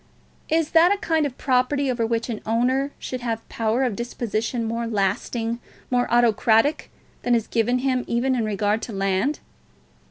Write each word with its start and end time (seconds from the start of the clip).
Is 0.49 0.71
that 0.71 0.91
a 0.91 0.97
kind 0.97 1.27
of 1.27 1.37
property 1.37 1.91
over 1.91 2.07
which 2.07 2.27
an 2.27 2.41
owner 2.43 2.89
should 2.97 3.21
have 3.21 3.37
a 3.41 3.53
power 3.53 3.83
of 3.83 3.95
disposition 3.95 4.65
more 4.65 4.87
lasting, 4.87 5.59
more 5.91 6.11
autocratic, 6.11 6.89
than 7.21 7.35
is 7.35 7.45
given 7.45 7.77
him 7.77 8.03
even 8.07 8.33
in 8.33 8.43
regard 8.43 8.81
to 8.81 8.93
land? 8.93 9.41